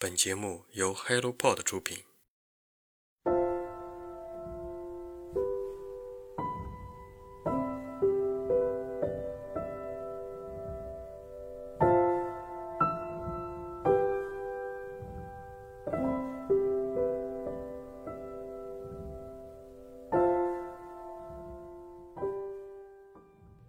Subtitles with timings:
[0.00, 1.98] 本节目由 HelloPod 出品。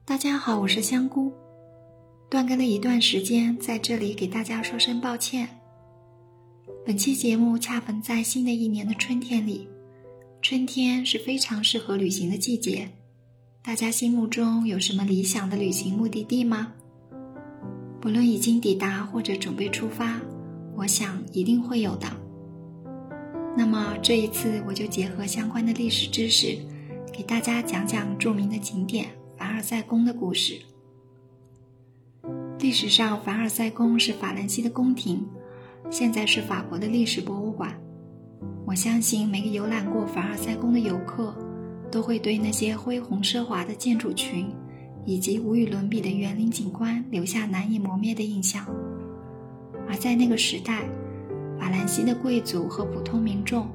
[0.05, 1.33] 大家好，我是香菇。
[2.29, 5.58] 断更了一段时间，在这里给大家说声抱歉。
[6.85, 9.67] 本期节目恰逢在新的一年的春天里，
[10.41, 12.89] 春天是非常适合旅行的季节。
[13.63, 16.73] 大家心目中有什么理想的旅行目的地吗？
[18.01, 20.19] 不论已经抵达或者准备出发，
[20.75, 22.07] 我想一定会有的。
[23.57, 26.57] 那么这一次，我就结合相关的历史知识，
[27.11, 29.07] 给大家讲讲著名的景点。
[29.37, 30.59] 凡尔赛宫的故事。
[32.59, 35.25] 历史上，凡尔赛宫是法兰西的宫廷，
[35.89, 37.73] 现在是法国的历史博物馆。
[38.65, 41.33] 我相信每个游览过凡尔赛宫的游客，
[41.91, 44.47] 都会对那些恢宏奢华的建筑群，
[45.05, 48.65] 以及无与伦比的园林景观留下难以磨灭的印象。
[49.87, 50.83] 而在那个时代，
[51.59, 53.67] 法兰西的贵族和普通民众。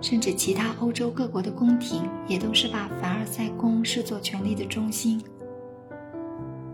[0.00, 5.22] 甚至其他欧洲各国的宫廷也都是把凡尔赛宫视作权力的中心。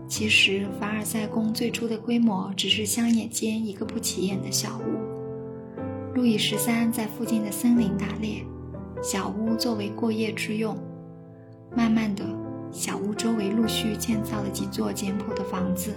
[0.09, 6.15] 其实，凡尔赛宫最初的规模只是乡野间一个不起眼的小屋。
[6.15, 8.43] 路易十三在附近的森林打猎，
[9.03, 10.75] 小屋作为过夜之用。
[11.77, 12.25] 慢慢的，
[12.71, 15.93] 小屋周围陆续建造了几座简朴的房子，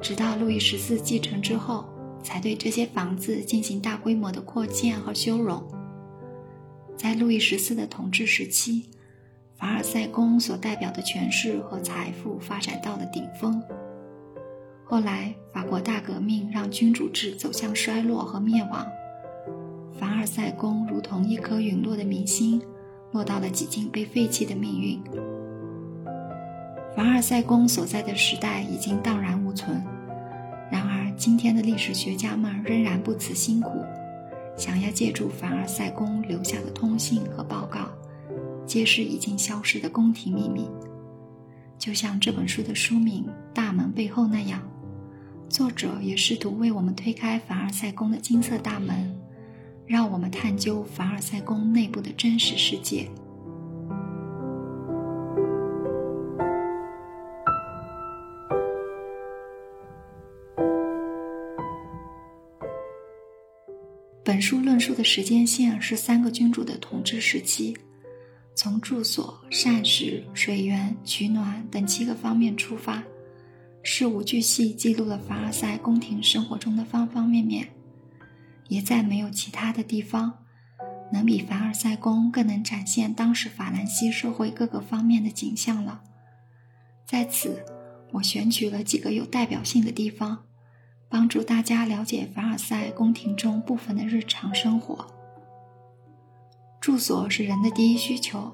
[0.00, 1.84] 直到路易十四继承之后，
[2.22, 5.62] 才对这些房子进行大规模的扩建和修容。
[6.96, 8.86] 在路易十四的统治时期，
[9.64, 13.62] 凡尔赛宫所代表的权势和财富发展到了顶峰。
[14.84, 18.86] 后来，法国大革命让君主制走向衰落和灭亡，
[19.98, 22.60] 凡尔赛宫如同一颗陨落的明星，
[23.12, 25.02] 落到了几近被废弃的命运。
[26.94, 29.82] 凡尔赛宫所在的时代已经荡然无存，
[30.70, 33.82] 然而今天的历史学家们仍然不辞辛苦。
[34.58, 37.88] 想要借助凡尔赛宫留下的通信和报告，
[38.66, 40.68] 揭示已经消失的宫廷秘密，
[41.78, 44.62] 就像这本书的书名《大门背后》那样，
[45.48, 49.14] 作者也试图为我们推开凡尔赛宫的金色大门，
[49.86, 53.08] 让我们探究凡尔赛宫内部的真实世界。
[64.26, 67.76] 本书论述的时间线是三个君主的统治时期，
[68.54, 73.02] 从住所、膳食、水源、取暖等七个方面出发，
[73.82, 77.68] 事无巨细记录了凡尔赛宫廷生活中的方方面面，
[78.68, 80.32] 也再没有其他的地方
[81.12, 86.02] 能比凡尔赛宫更能展现当时法兰西社会各个方面的景象了。
[87.04, 87.64] 在此，
[88.12, 90.44] 我选取了几个有代表性的地方。
[91.06, 95.06] 帮助大家了解凡尔赛宫廷中部分的日常生活。
[96.84, 98.52] 住所是人的第一需求，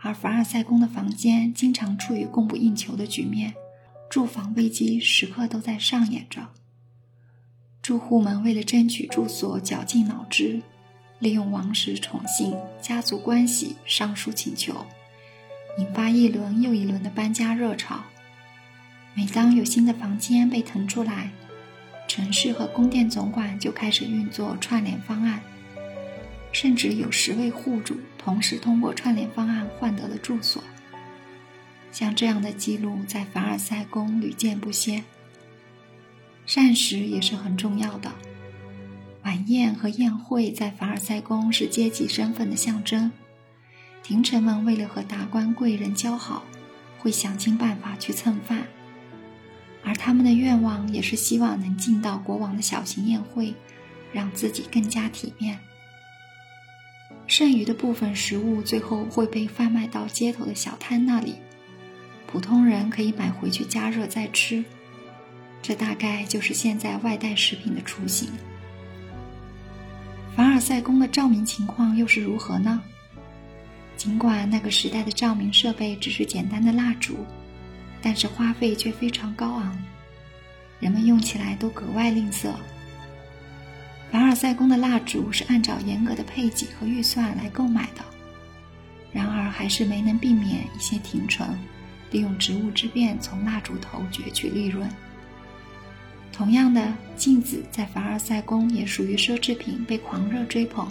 [0.00, 3.54] 而凡尔赛宫的房间经常处于供不应求的局面，
[4.10, 6.48] 住房危机时刻都在上演着。
[7.80, 10.62] 住户们为了争取住所，绞尽脑汁，
[11.20, 14.84] 利用王室宠幸、家族关系上书请求，
[15.78, 18.00] 引发一轮又一轮的搬家热潮。
[19.14, 21.30] 每当有新的房间被腾出来，
[22.08, 25.40] 城市和宫殿总管就开始运作串联方案，
[26.52, 30.62] 甚至有十位户主同时通过串联方案换得了住所。
[31.92, 35.04] 像这样的记录在凡尔赛宫屡见不鲜。
[36.46, 38.12] 膳食也是很重要的，
[39.22, 43.12] 晚宴和宴会在凡尔赛宫是阶级身份的象征，
[44.02, 46.44] 廷臣们为了和达官贵人交好，
[46.98, 48.66] 会想尽办法去蹭饭。
[49.84, 53.54] 而他们的愿望也是希望能进到国王的小型宴会，
[54.12, 55.58] 让自己更加体面。
[57.26, 61.36] 剩余的部分食物最后会被贩卖到街头的小摊那里，
[62.26, 64.64] 普通人可以买回去加热再吃。
[65.62, 68.28] 这大概就是现在外带食品的雏形。
[70.34, 72.80] 凡尔赛宫的照明情况又是如何呢？
[73.96, 77.16] 尽管那个时代的照明设备只是简单的蜡烛。
[78.02, 79.78] 但是花费却非常高昂，
[80.78, 82.48] 人们用起来都格外吝啬。
[84.10, 88.04] 凡尔赛宫的蜡烛是按照严格的配给和预算来购买的，
[89.12, 91.46] 然而还是没能避免一些廷臣
[92.10, 94.88] 利用职务之便从蜡烛头攫取利润。
[96.32, 100.90] 同样的，镜子在凡尔赛宫也属于奢侈品，被狂热追捧。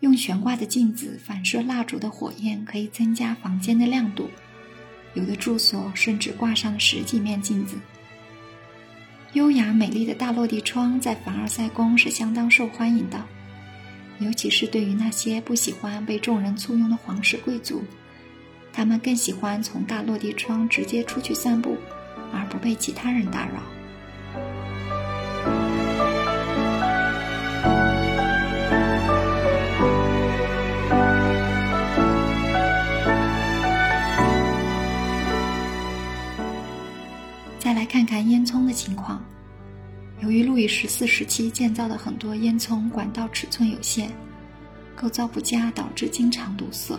[0.00, 4.30] 用悬挂的镜子反射蜡烛的火焰，可以增加房间的亮度。
[5.14, 7.76] 有的住所甚至挂上了十几面镜子。
[9.34, 13.22] 优雅美丽的大落地窗在凡尔赛宫是相当受欢迎的，
[14.20, 17.84] 尤其是对于那些不喜欢被众人簇拥的皇室贵族，
[18.72, 21.76] 他们更喜欢从大落地窗直接出去散步，
[22.32, 23.62] 而不被其他人打扰。
[38.22, 39.22] 烟囱的情况。
[40.20, 44.10] 由于路易十四时期建造的很多烟囱管道尺寸有限，
[44.96, 46.98] 构造不佳，导致经常堵塞。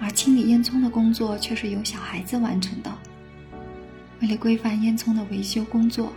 [0.00, 2.92] 而清理烟囱的工作却是由小孩子完成的。
[4.20, 6.12] 为了规范烟囱的维修工作，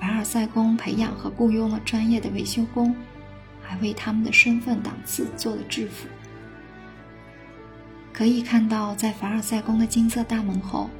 [0.00, 2.94] 凡尔赛宫培养和雇佣了专业的维修工，
[3.62, 6.08] 还为他们的身份档次做了制服。
[8.12, 10.90] 可以看到，在凡尔赛宫的金色大门后。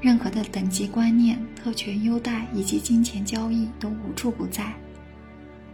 [0.00, 4.74] 任何的等级观念、特权优待以及金钱交易都无处不在，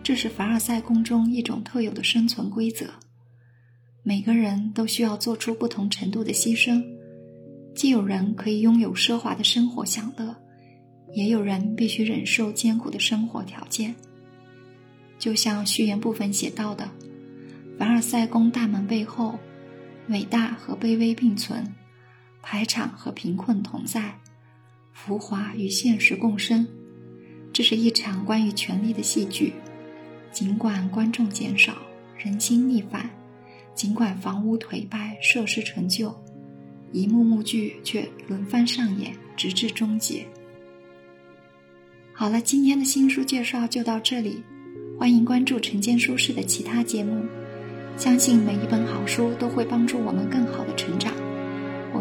[0.02, 2.86] 这是凡尔赛宫中一种特有的生存规则。
[4.02, 6.84] 每个人都需要做出不同程度的牺牲，
[7.74, 10.34] 既有人可以拥有奢华的生活享乐，
[11.14, 13.94] 也有人必须忍受艰苦的生活条件。
[15.20, 16.90] 就像序言部分写到的，
[17.78, 19.38] 凡尔赛宫大门背后，
[20.08, 21.64] 伟大和卑微并存。
[22.48, 24.20] 排场和贫困同在，
[24.92, 26.64] 浮华与现实共生。
[27.52, 29.52] 这是一场关于权力的戏剧。
[30.30, 31.74] 尽管观众减少，
[32.16, 33.10] 人心逆反；
[33.74, 36.14] 尽管房屋颓败，设施陈旧，
[36.92, 40.24] 一幕幕剧却轮番上演，直至终结。
[42.12, 44.40] 好了，今天的新书介绍就到这里。
[44.96, 47.24] 欢迎关注晨间书室的其他节目。
[47.96, 51.12] 相信每一本好书都会帮助我们更好的成长。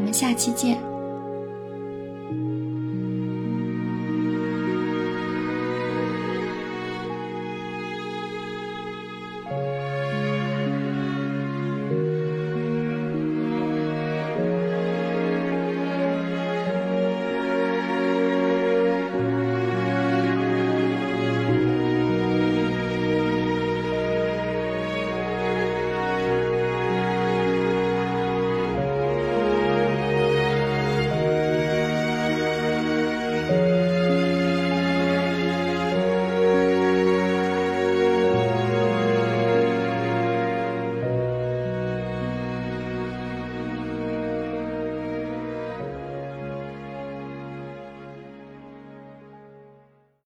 [0.06, 0.95] 我们下期见。